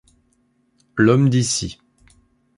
[0.97, 1.77] L’homme d’ici.